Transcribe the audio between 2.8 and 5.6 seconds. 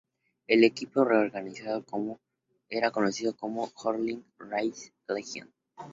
conocido como Horlick-Racine Legion.